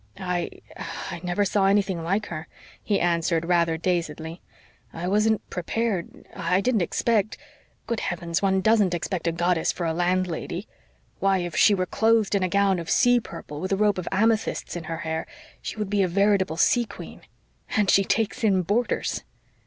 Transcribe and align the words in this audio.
"I 0.17 0.49
I 1.11 1.19
never 1.21 1.45
saw 1.45 1.67
anything 1.67 2.01
like 2.01 2.25
her," 2.29 2.47
he 2.81 2.99
answered, 2.99 3.45
rather 3.45 3.77
dazedly. 3.77 4.41
"I 4.91 5.07
wasn't 5.07 5.47
prepared 5.51 6.25
I 6.35 6.59
didn't 6.59 6.81
expect 6.81 7.37
good 7.85 7.99
heavens, 7.99 8.41
one 8.41 8.61
DOESN'T 8.61 8.95
expect 8.95 9.27
a 9.27 9.31
goddess 9.31 9.71
for 9.71 9.85
a 9.85 9.93
landlady! 9.93 10.67
Why, 11.19 11.37
if 11.37 11.55
she 11.55 11.75
were 11.75 11.85
clothed 11.85 12.33
in 12.33 12.41
a 12.41 12.49
gown 12.49 12.79
of 12.79 12.89
sea 12.89 13.19
purple, 13.19 13.61
with 13.61 13.71
a 13.71 13.77
rope 13.77 13.99
of 13.99 14.07
amethysts 14.11 14.75
in 14.75 14.85
her 14.85 14.97
hair, 14.97 15.27
she 15.61 15.75
would 15.75 15.91
be 15.91 16.01
a 16.01 16.07
veritable 16.07 16.57
sea 16.57 16.85
queen. 16.85 17.21
And 17.77 17.87
she 17.91 18.03
takes 18.03 18.43
in 18.43 18.63
boarders!" 18.63 19.21